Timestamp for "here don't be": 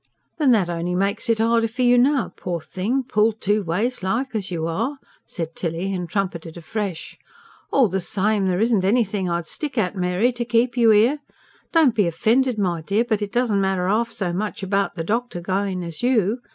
10.89-12.07